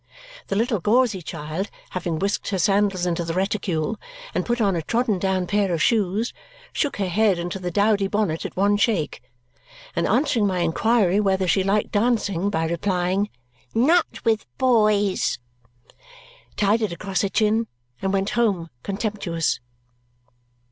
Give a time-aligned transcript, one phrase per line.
[0.47, 3.99] The little gauzy child, having whisked her sandals into the reticule
[4.33, 6.33] and put on a trodden down pair of shoes,
[6.73, 9.21] shook her head into the dowdy bonnet at one shake,
[9.95, 13.29] and answering my inquiry whether she liked dancing by replying,
[13.75, 15.37] "Not with boys,"
[16.55, 17.67] tied it across her chin,
[18.01, 19.59] and went home contemptuous.